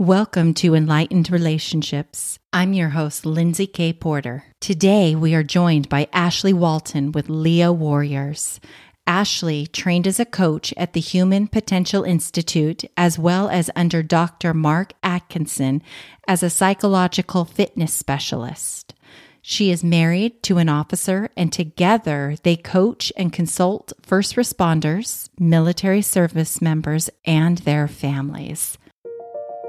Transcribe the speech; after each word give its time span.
Welcome 0.00 0.54
to 0.54 0.74
Enlightened 0.74 1.30
Relationships. 1.30 2.38
I'm 2.54 2.72
your 2.72 2.88
host, 2.88 3.26
Lindsay 3.26 3.66
K. 3.66 3.92
Porter. 3.92 4.44
Today, 4.58 5.14
we 5.14 5.34
are 5.34 5.42
joined 5.42 5.90
by 5.90 6.08
Ashley 6.10 6.54
Walton 6.54 7.12
with 7.12 7.28
Leo 7.28 7.70
Warriors. 7.70 8.60
Ashley 9.06 9.66
trained 9.66 10.06
as 10.06 10.18
a 10.18 10.24
coach 10.24 10.72
at 10.78 10.94
the 10.94 11.00
Human 11.00 11.48
Potential 11.48 12.02
Institute 12.02 12.82
as 12.96 13.18
well 13.18 13.50
as 13.50 13.68
under 13.76 14.02
Dr. 14.02 14.54
Mark 14.54 14.94
Atkinson 15.02 15.82
as 16.26 16.42
a 16.42 16.48
psychological 16.48 17.44
fitness 17.44 17.92
specialist. 17.92 18.94
She 19.42 19.70
is 19.70 19.84
married 19.84 20.42
to 20.44 20.56
an 20.56 20.70
officer, 20.70 21.28
and 21.36 21.52
together 21.52 22.36
they 22.42 22.56
coach 22.56 23.12
and 23.18 23.34
consult 23.34 23.92
first 24.00 24.36
responders, 24.36 25.28
military 25.38 26.00
service 26.00 26.62
members, 26.62 27.10
and 27.26 27.58
their 27.58 27.86
families. 27.86 28.78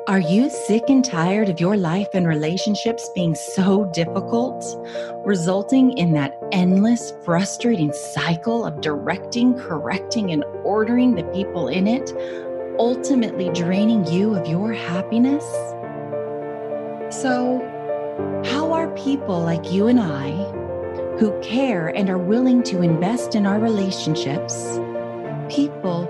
Are 0.08 0.20
you 0.20 0.50
sick 0.50 0.86
and 0.90 1.06
tired 1.06 1.48
of 1.48 1.60
your 1.60 1.78
life 1.78 2.08
and 2.16 2.28
relationships 2.28 3.08
being 3.14 3.36
so 3.36 3.86
difficult, 3.94 4.66
resulting 5.24 5.96
in 5.96 6.14
that 6.14 6.40
endless, 6.52 7.14
frustrating 7.24 7.94
cycle 7.94 8.66
of 8.66 8.82
directing, 8.82 9.54
correcting, 9.54 10.32
and 10.32 10.44
ordering 10.64 11.14
the 11.14 11.24
people 11.26 11.68
in 11.68 11.86
it, 11.86 12.12
ultimately 12.80 13.50
draining 13.50 14.08
you 14.08 14.36
of 14.36 14.48
your 14.48 14.74
happiness? 14.74 15.46
So, 17.16 17.62
how 18.44 18.74
are 18.74 18.90
people 18.96 19.40
like 19.40 19.72
you 19.72 19.86
and 19.86 20.00
I, 20.00 20.32
who 21.20 21.40
care 21.42 21.90
and 21.90 22.10
are 22.10 22.18
willing 22.18 22.64
to 22.64 22.82
invest 22.82 23.36
in 23.36 23.46
our 23.46 23.60
relationships, 23.60 24.80
people 25.48 26.10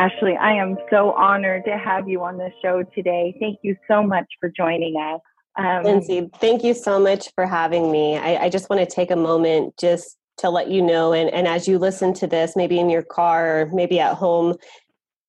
Ashley, 0.00 0.34
I 0.34 0.52
am 0.52 0.78
so 0.88 1.12
honored 1.12 1.66
to 1.66 1.76
have 1.76 2.08
you 2.08 2.24
on 2.24 2.38
the 2.38 2.50
show 2.62 2.82
today. 2.94 3.36
Thank 3.38 3.58
you 3.62 3.76
so 3.86 4.02
much 4.02 4.24
for 4.40 4.48
joining 4.48 4.94
us. 4.96 5.20
Um, 5.58 5.82
Lindsay, 5.84 6.30
thank 6.40 6.64
you 6.64 6.72
so 6.72 6.98
much 6.98 7.28
for 7.34 7.44
having 7.44 7.92
me. 7.92 8.16
I, 8.16 8.44
I 8.44 8.48
just 8.48 8.70
want 8.70 8.80
to 8.80 8.86
take 8.86 9.10
a 9.10 9.16
moment 9.16 9.76
just 9.78 10.16
to 10.38 10.48
let 10.48 10.70
you 10.70 10.80
know, 10.80 11.12
and, 11.12 11.28
and 11.28 11.46
as 11.46 11.68
you 11.68 11.78
listen 11.78 12.14
to 12.14 12.26
this, 12.26 12.56
maybe 12.56 12.78
in 12.78 12.88
your 12.88 13.02
car 13.02 13.68
maybe 13.74 14.00
at 14.00 14.14
home, 14.14 14.54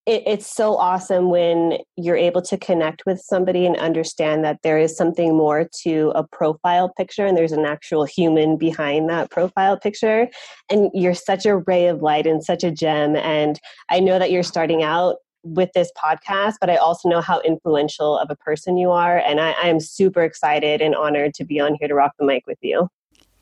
it, 0.06 0.22
it's 0.26 0.46
so 0.46 0.76
awesome 0.76 1.30
when 1.30 1.78
you're 1.96 2.16
able 2.16 2.42
to 2.42 2.58
connect 2.58 3.04
with 3.06 3.20
somebody 3.20 3.66
and 3.66 3.76
understand 3.76 4.44
that 4.44 4.58
there 4.62 4.78
is 4.78 4.96
something 4.96 5.36
more 5.36 5.68
to 5.82 6.12
a 6.14 6.26
profile 6.26 6.92
picture 6.96 7.24
and 7.24 7.36
there's 7.36 7.52
an 7.52 7.64
actual 7.64 8.04
human 8.04 8.56
behind 8.56 9.08
that 9.08 9.30
profile 9.30 9.78
picture. 9.78 10.28
And 10.70 10.90
you're 10.92 11.14
such 11.14 11.46
a 11.46 11.58
ray 11.58 11.86
of 11.86 12.02
light 12.02 12.26
and 12.26 12.42
such 12.42 12.64
a 12.64 12.70
gem. 12.70 13.16
And 13.16 13.60
i 13.90 14.00
know 14.00 14.18
that 14.18 14.30
you're 14.30 14.42
starting 14.42 14.82
out 14.82 15.16
with 15.44 15.70
this 15.74 15.90
podcast 16.00 16.54
but 16.60 16.70
i 16.70 16.76
also 16.76 17.08
know 17.08 17.20
how 17.20 17.40
influential 17.40 18.16
of 18.16 18.30
a 18.30 18.36
person 18.36 18.76
you 18.76 18.90
are. 18.90 19.18
And 19.18 19.40
I, 19.40 19.52
I 19.52 19.68
am 19.68 19.80
super 19.80 20.22
excited 20.22 20.80
and 20.80 20.94
honored 20.94 21.34
to 21.34 21.44
be 21.44 21.60
on 21.60 21.76
here 21.78 21.88
to 21.88 21.94
rock 21.94 22.12
the 22.18 22.24
mic 22.24 22.46
with 22.46 22.58
you. 22.60 22.88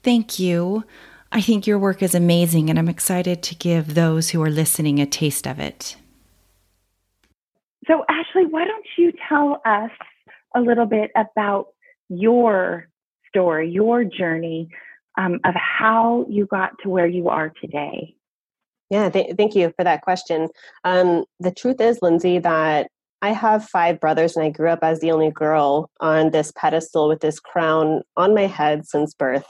Thank 0.02 0.38
you. 0.38 0.84
I 1.32 1.40
think 1.40 1.66
your 1.66 1.78
work 1.78 2.02
is 2.02 2.14
amazing, 2.14 2.70
and 2.70 2.78
I'm 2.78 2.88
excited 2.88 3.42
to 3.44 3.54
give 3.54 3.94
those 3.94 4.30
who 4.30 4.42
are 4.42 4.50
listening 4.50 4.98
a 4.98 5.06
taste 5.06 5.46
of 5.46 5.60
it. 5.60 5.94
So, 7.90 8.04
Ashley, 8.08 8.46
why 8.46 8.66
don't 8.66 8.86
you 8.96 9.12
tell 9.28 9.60
us 9.64 9.90
a 10.54 10.60
little 10.60 10.86
bit 10.86 11.10
about 11.16 11.68
your 12.08 12.88
story, 13.28 13.68
your 13.68 14.04
journey 14.04 14.68
um, 15.18 15.40
of 15.44 15.54
how 15.54 16.24
you 16.28 16.46
got 16.46 16.70
to 16.84 16.88
where 16.88 17.08
you 17.08 17.28
are 17.28 17.52
today? 17.60 18.14
Yeah, 18.90 19.08
th- 19.08 19.34
thank 19.36 19.56
you 19.56 19.72
for 19.76 19.82
that 19.82 20.02
question. 20.02 20.48
Um, 20.84 21.24
the 21.40 21.50
truth 21.50 21.80
is, 21.80 21.98
Lindsay, 22.00 22.38
that 22.38 22.88
I 23.22 23.32
have 23.32 23.68
five 23.68 23.98
brothers 23.98 24.36
and 24.36 24.44
I 24.44 24.50
grew 24.50 24.70
up 24.70 24.80
as 24.82 25.00
the 25.00 25.10
only 25.10 25.32
girl 25.32 25.90
on 25.98 26.30
this 26.30 26.52
pedestal 26.56 27.08
with 27.08 27.20
this 27.20 27.40
crown 27.40 28.02
on 28.16 28.36
my 28.36 28.46
head 28.46 28.86
since 28.86 29.14
birth. 29.14 29.46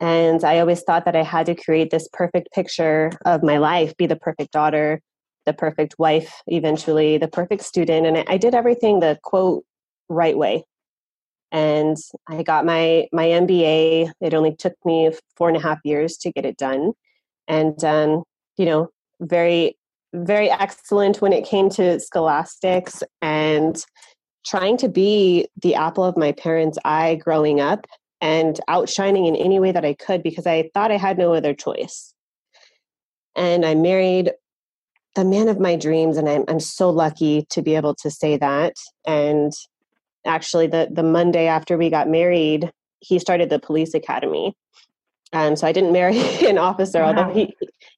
And 0.00 0.42
I 0.42 0.58
always 0.58 0.82
thought 0.82 1.04
that 1.04 1.14
I 1.14 1.22
had 1.22 1.46
to 1.46 1.54
create 1.54 1.92
this 1.92 2.08
perfect 2.12 2.48
picture 2.52 3.12
of 3.24 3.44
my 3.44 3.58
life, 3.58 3.96
be 3.96 4.06
the 4.06 4.16
perfect 4.16 4.50
daughter, 4.50 5.00
the 5.46 5.52
perfect 5.52 5.94
wife 5.98 6.42
eventually 6.46 7.18
the 7.18 7.28
perfect 7.28 7.62
student 7.62 8.06
and 8.06 8.24
i 8.28 8.36
did 8.36 8.54
everything 8.54 9.00
the 9.00 9.18
quote 9.22 9.64
right 10.12 10.36
way. 10.36 10.64
And 11.50 11.96
i 12.28 12.42
got 12.42 12.64
my 12.64 13.08
my 13.12 13.26
mba 13.26 14.10
it 14.20 14.34
only 14.34 14.54
took 14.56 14.74
me 14.84 15.10
four 15.36 15.48
and 15.48 15.56
a 15.56 15.60
half 15.60 15.78
years 15.84 16.16
to 16.18 16.32
get 16.32 16.46
it 16.46 16.56
done. 16.56 16.92
And 17.48 17.82
um, 17.84 18.24
you 18.56 18.66
know 18.66 18.90
very 19.20 19.76
very 20.14 20.50
excellent 20.50 21.22
when 21.22 21.32
it 21.32 21.46
came 21.46 21.70
to 21.70 21.98
scholastics 21.98 23.02
and 23.22 23.82
trying 24.44 24.76
to 24.76 24.88
be 24.88 25.48
the 25.62 25.74
apple 25.74 26.04
of 26.04 26.16
my 26.16 26.32
parents 26.32 26.78
eye 26.84 27.14
growing 27.14 27.60
up 27.60 27.86
and 28.20 28.60
outshining 28.68 29.26
in 29.26 29.36
any 29.36 29.58
way 29.58 29.72
that 29.72 29.84
i 29.84 29.94
could 29.94 30.22
because 30.22 30.46
i 30.46 30.70
thought 30.74 30.92
i 30.92 30.96
had 30.96 31.18
no 31.18 31.34
other 31.34 31.54
choice. 31.54 32.14
And 33.36 33.64
i 33.64 33.74
married 33.74 34.32
the 35.14 35.24
man 35.24 35.48
of 35.48 35.60
my 35.60 35.76
dreams 35.76 36.16
and 36.16 36.28
I'm, 36.28 36.44
I'm 36.48 36.60
so 36.60 36.90
lucky 36.90 37.46
to 37.50 37.62
be 37.62 37.76
able 37.76 37.94
to 37.96 38.10
say 38.10 38.36
that 38.38 38.74
and 39.06 39.52
actually 40.24 40.68
the 40.68 40.88
the 40.90 41.02
monday 41.02 41.46
after 41.46 41.76
we 41.76 41.90
got 41.90 42.08
married 42.08 42.70
he 43.00 43.18
started 43.18 43.50
the 43.50 43.58
police 43.58 43.92
academy 43.92 44.54
um, 45.32 45.56
so 45.56 45.66
i 45.66 45.72
didn't 45.72 45.92
marry 46.00 46.18
an 46.46 46.58
officer 46.58 47.00
wow. 47.00 47.08
although 47.08 47.32
he 47.32 47.52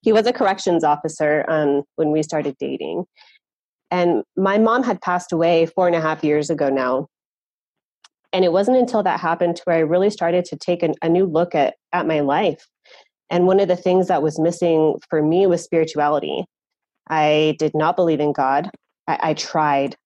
he 0.04 0.12
was 0.12 0.26
a 0.26 0.32
corrections 0.32 0.84
officer 0.84 1.44
um, 1.48 1.82
when 1.96 2.12
we 2.12 2.22
started 2.22 2.56
dating. 2.58 3.04
And 3.90 4.22
my 4.36 4.58
mom 4.58 4.82
had 4.82 5.00
passed 5.00 5.32
away 5.32 5.66
four 5.66 5.86
and 5.86 5.96
a 5.96 6.00
half 6.00 6.22
years 6.22 6.50
ago 6.50 6.68
now. 6.68 7.08
And 8.32 8.44
it 8.44 8.52
wasn't 8.52 8.76
until 8.76 9.02
that 9.02 9.20
happened 9.20 9.60
where 9.64 9.76
i 9.76 9.80
really 9.80 10.10
started 10.10 10.44
to 10.46 10.56
take 10.56 10.82
an, 10.82 10.94
a 11.02 11.08
new 11.08 11.24
look 11.24 11.54
at 11.54 11.74
at 11.92 12.06
my 12.06 12.20
life. 12.20 12.66
And 13.30 13.46
one 13.46 13.60
of 13.60 13.68
the 13.68 13.76
things 13.76 14.08
that 14.08 14.22
was 14.22 14.38
missing 14.38 14.96
for 15.08 15.22
me 15.22 15.46
was 15.46 15.64
spirituality 15.64 16.44
I 17.08 17.56
did 17.58 17.72
not 17.74 17.96
believe 17.96 18.20
in 18.20 18.32
God. 18.32 18.70
I, 19.06 19.18
I 19.22 19.34
tried, 19.34 19.96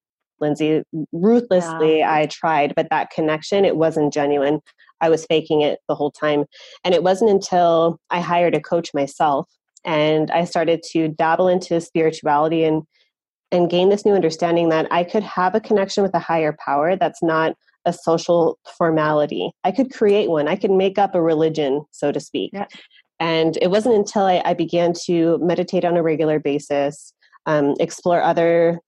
Lindsay, 0.40 0.82
ruthlessly. 1.12 1.98
Yeah. 1.98 2.12
I 2.12 2.26
tried, 2.26 2.74
but 2.74 2.88
that 2.90 3.10
connection, 3.10 3.64
it 3.64 3.76
wasn't 3.76 4.12
genuine. 4.12 4.60
I 5.00 5.08
was 5.08 5.26
faking 5.26 5.60
it 5.60 5.80
the 5.88 5.94
whole 5.94 6.10
time. 6.10 6.44
And 6.84 6.94
it 6.94 7.02
wasn't 7.02 7.30
until 7.30 7.98
I 8.10 8.20
hired 8.20 8.54
a 8.54 8.60
coach 8.60 8.92
myself 8.94 9.48
and 9.84 10.30
I 10.30 10.44
started 10.44 10.82
to 10.90 11.08
dabble 11.08 11.48
into 11.48 11.80
spirituality 11.80 12.64
and 12.64 12.82
and 13.50 13.70
gain 13.70 13.88
this 13.88 14.04
new 14.04 14.12
understanding 14.12 14.68
that 14.68 14.86
I 14.90 15.04
could 15.04 15.22
have 15.22 15.54
a 15.54 15.60
connection 15.60 16.02
with 16.02 16.14
a 16.14 16.18
higher 16.18 16.54
power 16.62 16.96
that's 16.96 17.22
not 17.22 17.54
a 17.86 17.94
social 17.94 18.58
formality. 18.76 19.50
I 19.64 19.70
could 19.70 19.90
create 19.90 20.28
one. 20.28 20.48
I 20.48 20.56
could 20.56 20.70
make 20.70 20.98
up 20.98 21.14
a 21.14 21.22
religion, 21.22 21.86
so 21.90 22.12
to 22.12 22.20
speak. 22.20 22.50
Yeah. 22.52 22.66
And 23.20 23.58
it 23.60 23.70
wasn't 23.70 23.96
until 23.96 24.22
I, 24.22 24.42
I 24.44 24.54
began 24.54 24.92
to 25.06 25.38
meditate 25.38 25.84
on 25.84 25.96
a 25.96 26.02
regular 26.02 26.38
basis, 26.38 27.12
um, 27.46 27.74
explore 27.80 28.22
other 28.22 28.80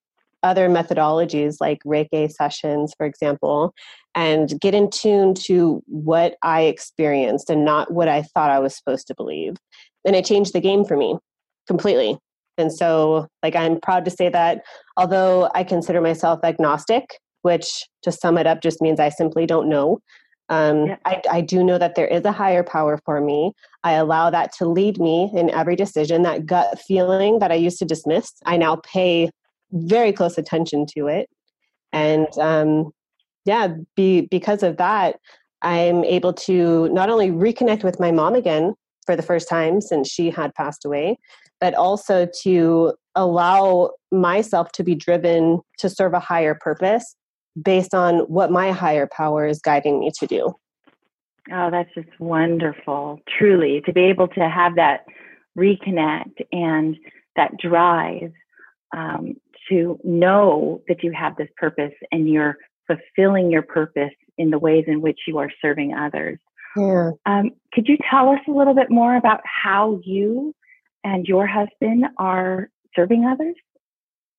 other 0.43 0.69
methodologies 0.71 1.57
like 1.61 1.83
Reiki 1.85 2.31
sessions, 2.31 2.95
for 2.97 3.05
example, 3.05 3.75
and 4.15 4.59
get 4.59 4.75
in 4.75 4.89
tune 4.89 5.35
to 5.35 5.83
what 5.87 6.37
I 6.43 6.63
experienced 6.63 7.51
and 7.51 7.65
not 7.65 7.93
what 7.93 8.09
I 8.09 8.23
thought 8.23 8.51
I 8.51 8.59
was 8.59 8.75
supposed 8.75 9.07
to 9.09 9.15
believe. 9.15 9.57
And 10.07 10.17
it 10.17 10.25
changed 10.25 10.55
the 10.55 10.61
game 10.61 10.85
for 10.85 10.97
me 10.97 11.17
completely. 11.67 12.17
And 12.57 12.73
so, 12.73 13.27
like, 13.43 13.55
I'm 13.55 13.81
proud 13.81 14.05
to 14.07 14.11
say 14.11 14.29
that 14.29 14.63
although 14.97 15.51
I 15.55 15.65
consider 15.65 16.01
myself 16.01 16.41
agnostic, 16.43 17.19
which 17.43 17.87
to 18.03 18.13
sum 18.13 18.39
it 18.39 18.47
up 18.47 18.61
just 18.63 18.83
means 18.83 19.01
I 19.01 19.09
simply 19.09 19.47
don't 19.47 19.69
know, 19.69 19.99
um, 20.51 20.89
yeah. 20.89 20.97
I, 21.05 21.23
I 21.31 21.41
do 21.41 21.63
know 21.63 21.79
that 21.79 21.95
there 21.95 22.09
is 22.09 22.25
a 22.25 22.33
higher 22.33 22.65
power 22.65 22.99
for 23.05 23.21
me. 23.21 23.53
I 23.85 23.93
allow 23.93 24.31
that 24.31 24.53
to 24.59 24.67
lead 24.67 24.99
me 24.99 25.31
in 25.33 25.49
every 25.51 25.77
decision. 25.77 26.23
That 26.23 26.45
gut 26.45 26.79
feeling 26.81 27.39
that 27.39 27.53
I 27.53 27.55
used 27.55 27.79
to 27.79 27.85
dismiss, 27.85 28.33
I 28.45 28.57
now 28.57 28.77
pay 28.77 29.31
very 29.73 30.13
close 30.13 30.37
attention 30.37 30.87
to 30.97 31.07
it. 31.07 31.31
And 31.93 32.27
um, 32.39 32.91
yeah, 33.45 33.69
be, 33.95 34.23
because 34.23 34.65
of 34.65 34.77
that, 34.79 35.17
I'm 35.63 36.05
able 36.05 36.33
to 36.33 36.89
not 36.89 37.11
only 37.11 37.31
reconnect 37.31 37.85
with 37.85 38.01
my 38.01 38.11
mom 38.11 38.35
again 38.35 38.75
for 39.07 39.15
the 39.15 39.23
first 39.23 39.49
time 39.49 39.81
since 39.81 40.09
she 40.09 40.31
had 40.31 40.55
passed 40.55 40.85
away, 40.85 41.19
but 41.61 41.75
also 41.75 42.27
to 42.43 42.95
allow 43.15 43.91
myself 44.11 44.73
to 44.73 44.83
be 44.83 44.95
driven 44.97 45.61
to 45.79 45.89
serve 45.89 46.15
a 46.15 46.21
higher 46.21 46.57
purpose 46.61 47.15
based 47.61 47.95
on 47.95 48.21
what 48.21 48.51
my 48.51 48.71
higher 48.73 49.09
power 49.11 49.47
is 49.47 49.61
guiding 49.61 50.01
me 50.01 50.11
to 50.19 50.27
do. 50.27 50.55
Oh, 51.53 51.71
that's 51.71 51.93
just 51.95 52.09
wonderful. 52.19 53.21
Truly, 53.39 53.83
to 53.87 53.93
be 53.93 54.03
able 54.05 54.29
to 54.29 54.49
have 54.49 54.77
that 54.77 55.05
reconnect 55.59 56.45
and 56.53 56.97
that 57.37 57.57
drive 57.59 58.33
um, 58.97 59.35
to 59.69 59.99
know 60.05 60.83
that 60.89 61.03
you 61.03 61.13
have 61.13 61.37
this 61.37 61.49
purpose 61.57 61.93
and 62.13 62.29
you're 62.29 62.57
fulfilling 62.87 63.51
your 63.51 63.63
purpose 63.63 64.13
in 64.37 64.51
the 64.51 64.59
ways 64.59 64.85
in 64.87 65.01
which 65.01 65.21
you 65.27 65.39
are 65.39 65.51
serving 65.63 65.95
others. 65.95 66.39
Yeah. 66.77 67.11
Um, 67.27 67.51
could 67.73 67.89
you 67.89 67.97
tell 68.09 68.29
us 68.29 68.41
a 68.49 68.53
little 68.53 68.75
bit 68.75 68.91
more 68.91 69.17
about 69.17 69.41
how 69.45 70.01
you 70.05 70.55
and 71.05 71.27
your 71.27 71.47
husband 71.47 72.07
are 72.19 72.71
serving 72.95 73.25
others? 73.25 73.57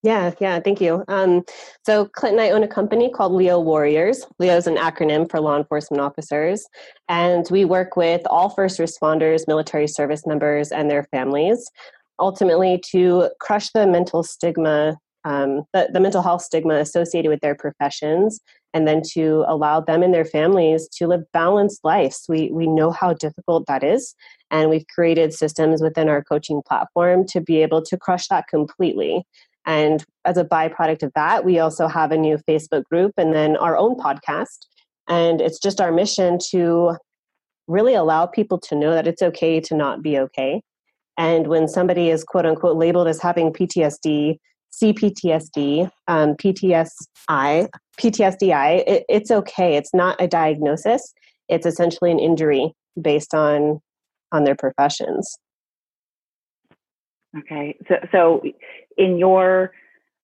Yeah, 0.04 0.32
yeah, 0.40 0.60
thank 0.60 0.82
you. 0.82 1.04
Um, 1.08 1.44
so, 1.86 2.06
Clint 2.06 2.34
and 2.34 2.42
I 2.42 2.50
own 2.50 2.64
a 2.64 2.68
company 2.68 3.12
called 3.12 3.34
Leo 3.34 3.60
Warriors. 3.60 4.26
Leo 4.40 4.58
is 4.58 4.66
an 4.66 4.76
acronym 4.76 5.30
for 5.30 5.40
law 5.40 5.56
enforcement 5.58 6.02
officers. 6.02 6.66
And 7.08 7.46
we 7.52 7.66
work 7.66 7.96
with 7.96 8.22
all 8.26 8.50
first 8.50 8.80
responders, 8.80 9.48
military 9.48 9.88
service 9.88 10.26
members, 10.26 10.72
and 10.72 10.90
their 10.90 11.04
families, 11.12 11.70
ultimately 12.20 12.82
to 12.92 13.30
crush 13.40 13.70
the 13.72 13.86
mental 13.86 14.24
stigma, 14.24 14.98
um, 15.24 15.66
the, 15.72 15.90
the 15.94 16.00
mental 16.00 16.24
health 16.24 16.42
stigma 16.42 16.76
associated 16.78 17.30
with 17.30 17.42
their 17.42 17.56
professions, 17.56 18.40
and 18.74 18.88
then 18.88 19.04
to 19.14 19.44
allow 19.48 19.82
them 19.82 20.02
and 20.02 20.16
their 20.16 20.26
families 20.26 20.88
to 20.94 21.06
live 21.06 21.32
balanced 21.32 21.82
lives. 21.84 22.26
We, 22.28 22.50
we 22.52 22.66
know 22.66 22.90
how 22.90 23.14
difficult 23.14 23.68
that 23.68 23.84
is. 23.84 24.16
And 24.50 24.70
we've 24.70 24.88
created 24.88 25.32
systems 25.34 25.82
within 25.82 26.10
our 26.10 26.24
coaching 26.24 26.64
platform 26.68 27.28
to 27.28 27.40
be 27.40 27.62
able 27.62 27.84
to 27.84 27.98
crush 27.98 28.28
that 28.30 28.48
completely. 28.48 29.26
And 29.66 30.04
as 30.26 30.38
a 30.38 30.46
byproduct 30.46 31.04
of 31.04 31.12
that, 31.16 31.46
we 31.46 31.60
also 31.60 31.88
have 31.88 32.12
a 32.12 32.18
new 32.18 32.38
Facebook 32.50 32.84
group 32.86 33.14
and 33.18 33.34
then 33.34 33.58
our 33.58 33.78
own 33.78 33.96
podcast. 33.96 34.66
And 35.08 35.42
it's 35.42 35.60
just 35.60 35.82
our 35.82 35.92
mission 35.92 36.38
to 36.52 36.98
really 37.68 37.94
allow 37.94 38.26
people 38.26 38.60
to 38.60 38.76
know 38.76 38.92
that 38.92 39.08
it's 39.08 39.22
okay 39.22 39.60
to 39.62 39.76
not 39.76 40.02
be 40.02 40.18
okay. 40.18 40.62
And 41.18 41.48
when 41.48 41.68
somebody 41.68 42.10
is 42.10 42.24
quote 42.24 42.46
unquote 42.46 42.78
labeled 42.78 43.08
as 43.08 43.22
having 43.22 43.54
PTSD, 43.54 44.38
CPTSD, 44.82 45.90
um, 46.08 46.36
PTSI, 46.36 47.68
PTSDI, 48.00 48.84
it, 48.88 49.04
it's 49.10 49.32
okay. 49.32 49.76
It's 49.76 49.94
not 49.94 50.20
a 50.20 50.28
diagnosis. 50.28 51.14
It's 51.50 51.66
essentially 51.66 52.12
an 52.12 52.20
injury 52.20 52.74
based 53.00 53.34
on 53.34 53.80
on 54.32 54.46
their 54.46 54.56
professions. 54.56 55.38
Okay, 57.38 57.78
so 57.88 57.96
so 58.12 58.44
in 58.98 59.18
your 59.18 59.72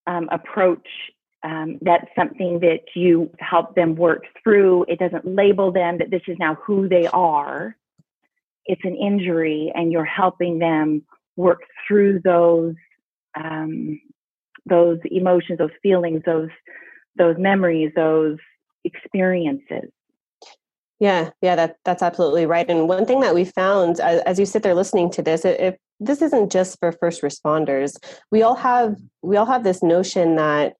um, 0.08 0.28
approach, 0.32 0.88
um, 1.44 1.80
that's 1.82 2.08
something 2.18 2.60
that 2.60 2.82
you 2.96 3.32
help 3.40 3.76
them 3.76 3.96
work 3.96 4.24
through. 4.44 4.86
It 4.90 5.00
doesn't 5.00 5.26
label 5.26 5.72
them 5.72 6.00
that 6.00 6.12
this 6.12 6.22
is 6.28 6.38
now 6.40 6.56
who 6.56 6.90
they 6.90 7.08
are. 7.08 7.76
It's 8.66 8.82
an 8.84 8.96
injury, 8.96 9.72
and 9.74 9.92
you're 9.92 10.04
helping 10.04 10.60
them 10.60 11.04
work 11.38 11.62
through 11.88 12.22
those 12.24 12.76
um, 13.36 14.02
those 14.66 15.00
emotions, 15.06 15.60
those 15.60 15.72
feelings, 15.82 16.22
those 16.26 16.50
those 17.18 17.38
memories, 17.38 17.92
those 17.96 18.38
experiences. 18.84 19.90
Yeah, 21.00 21.30
yeah, 21.42 21.56
that 21.56 21.78
that's 21.86 22.02
absolutely 22.02 22.46
right. 22.46 22.70
And 22.70 22.88
one 22.90 23.06
thing 23.06 23.22
that 23.22 23.36
we 23.36 23.46
found 23.46 24.00
as, 24.00 24.22
as 24.22 24.40
you 24.40 24.46
sit 24.46 24.64
there 24.64 24.76
listening 24.76 25.12
to 25.12 25.22
this, 25.22 25.46
if 25.46 25.76
this 26.00 26.22
isn't 26.22 26.52
just 26.52 26.78
for 26.80 26.92
first 26.92 27.22
responders, 27.22 27.98
we 28.32 28.44
all 28.44 28.56
have 28.56 28.96
we 29.22 29.38
all 29.38 29.46
have 29.46 29.64
this 29.64 29.82
notion 29.82 30.36
that 30.36 30.74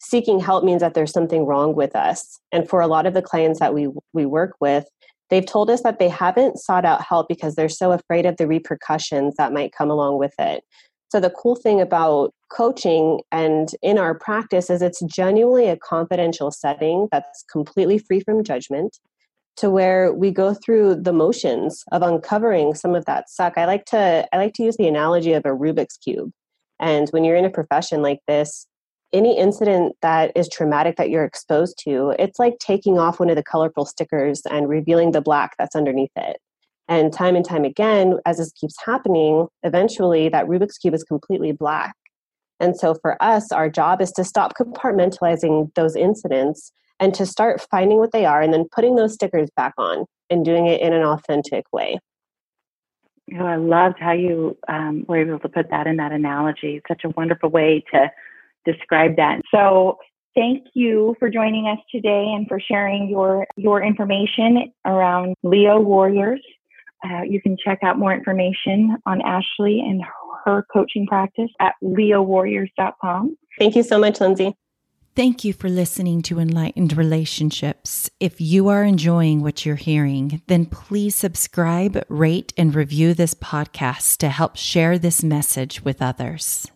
seeking 0.00 0.40
help 0.40 0.64
means 0.64 0.80
that 0.80 0.94
there's 0.94 1.12
something 1.12 1.46
wrong 1.46 1.74
with 1.74 1.94
us. 1.96 2.38
And 2.52 2.68
for 2.68 2.80
a 2.80 2.86
lot 2.86 3.06
of 3.06 3.14
the 3.14 3.22
clients 3.22 3.60
that 3.60 3.74
we 3.74 3.88
we 4.12 4.26
work 4.26 4.54
with, 4.60 4.86
they've 5.30 5.46
told 5.46 5.70
us 5.70 5.82
that 5.82 5.98
they 5.98 6.08
haven't 6.08 6.58
sought 6.58 6.84
out 6.84 7.02
help 7.02 7.28
because 7.28 7.54
they're 7.54 7.68
so 7.68 7.92
afraid 7.92 8.26
of 8.26 8.36
the 8.36 8.46
repercussions 8.46 9.34
that 9.36 9.52
might 9.52 9.72
come 9.72 9.90
along 9.90 10.18
with 10.18 10.34
it. 10.38 10.64
So 11.10 11.20
the 11.20 11.30
cool 11.30 11.54
thing 11.54 11.80
about 11.80 12.34
coaching 12.50 13.20
and 13.30 13.68
in 13.82 13.98
our 13.98 14.18
practice 14.18 14.68
is 14.68 14.82
it's 14.82 15.02
genuinely 15.02 15.68
a 15.68 15.76
confidential 15.76 16.50
setting 16.50 17.08
that's 17.12 17.44
completely 17.50 17.98
free 17.98 18.20
from 18.20 18.42
judgment 18.42 18.98
to 19.56 19.70
where 19.70 20.12
we 20.12 20.30
go 20.30 20.54
through 20.54 20.96
the 20.96 21.12
motions 21.12 21.84
of 21.92 22.02
uncovering 22.02 22.74
some 22.74 22.94
of 22.94 23.04
that 23.04 23.30
suck. 23.30 23.56
I 23.56 23.66
like 23.66 23.84
to 23.86 24.28
I 24.32 24.36
like 24.36 24.54
to 24.54 24.64
use 24.64 24.76
the 24.76 24.88
analogy 24.88 25.32
of 25.32 25.44
a 25.44 25.50
Rubik's 25.50 25.96
cube. 25.96 26.30
And 26.80 27.08
when 27.10 27.24
you're 27.24 27.36
in 27.36 27.44
a 27.44 27.50
profession 27.50 28.02
like 28.02 28.18
this, 28.26 28.66
any 29.12 29.38
incident 29.38 29.94
that 30.02 30.32
is 30.34 30.48
traumatic 30.48 30.96
that 30.96 31.08
you're 31.08 31.24
exposed 31.24 31.78
to, 31.84 32.14
it's 32.18 32.38
like 32.40 32.58
taking 32.58 32.98
off 32.98 33.20
one 33.20 33.30
of 33.30 33.36
the 33.36 33.44
colorful 33.44 33.86
stickers 33.86 34.42
and 34.50 34.68
revealing 34.68 35.12
the 35.12 35.20
black 35.20 35.52
that's 35.56 35.76
underneath 35.76 36.10
it. 36.16 36.38
And 36.88 37.12
time 37.12 37.36
and 37.36 37.44
time 37.44 37.64
again, 37.64 38.18
as 38.26 38.38
this 38.38 38.52
keeps 38.52 38.74
happening, 38.84 39.46
eventually 39.62 40.28
that 40.30 40.46
Rubik's 40.46 40.78
Cube 40.78 40.94
is 40.94 41.04
completely 41.04 41.52
black. 41.52 41.94
And 42.60 42.76
so 42.76 42.94
for 42.94 43.20
us, 43.22 43.50
our 43.52 43.70
job 43.70 44.02
is 44.02 44.12
to 44.12 44.24
stop 44.24 44.52
compartmentalizing 44.60 45.72
those 45.74 45.96
incidents 45.96 46.72
and 47.00 47.14
to 47.14 47.26
start 47.26 47.66
finding 47.70 47.98
what 47.98 48.12
they 48.12 48.24
are 48.24 48.40
and 48.40 48.52
then 48.52 48.66
putting 48.72 48.96
those 48.96 49.14
stickers 49.14 49.48
back 49.56 49.74
on 49.78 50.06
and 50.30 50.44
doing 50.44 50.66
it 50.66 50.80
in 50.80 50.92
an 50.92 51.02
authentic 51.02 51.64
way. 51.72 51.98
Oh, 53.38 53.44
I 53.44 53.56
loved 53.56 53.96
how 53.98 54.12
you 54.12 54.56
um, 54.68 55.04
were 55.08 55.18
able 55.18 55.38
to 55.38 55.48
put 55.48 55.70
that 55.70 55.86
in 55.86 55.96
that 55.96 56.12
analogy. 56.12 56.80
Such 56.86 57.04
a 57.04 57.08
wonderful 57.10 57.48
way 57.48 57.82
to 57.92 58.10
describe 58.64 59.16
that. 59.16 59.40
So, 59.50 59.98
thank 60.34 60.66
you 60.74 61.14
for 61.18 61.30
joining 61.30 61.66
us 61.66 61.78
today 61.90 62.32
and 62.34 62.46
for 62.48 62.60
sharing 62.60 63.08
your 63.08 63.46
your 63.56 63.82
information 63.82 64.72
around 64.84 65.34
Leo 65.42 65.80
Warriors. 65.80 66.40
Uh, 67.04 67.22
you 67.22 67.40
can 67.40 67.56
check 67.62 67.78
out 67.82 67.98
more 67.98 68.14
information 68.14 68.96
on 69.06 69.20
Ashley 69.22 69.80
and 69.80 70.02
her 70.44 70.66
coaching 70.72 71.06
practice 71.06 71.50
at 71.60 71.74
leowarriors.com. 71.82 73.36
Thank 73.58 73.76
you 73.76 73.82
so 73.82 73.98
much, 73.98 74.20
Lindsay. 74.20 74.54
Thank 75.16 75.44
you 75.44 75.52
for 75.52 75.68
listening 75.68 76.22
to 76.22 76.40
Enlightened 76.40 76.96
Relationships. 76.96 78.10
If 78.18 78.40
you 78.40 78.66
are 78.66 78.82
enjoying 78.82 79.42
what 79.42 79.64
you're 79.64 79.76
hearing, 79.76 80.42
then 80.48 80.66
please 80.66 81.14
subscribe, 81.14 82.04
rate, 82.08 82.52
and 82.56 82.74
review 82.74 83.14
this 83.14 83.32
podcast 83.32 84.16
to 84.18 84.28
help 84.28 84.56
share 84.56 84.98
this 84.98 85.22
message 85.22 85.84
with 85.84 86.02
others. 86.02 86.66